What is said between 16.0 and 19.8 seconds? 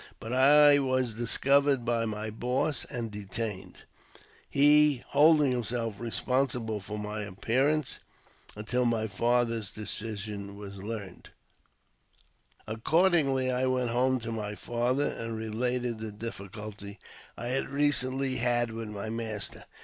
difficulty I had recently had with my master.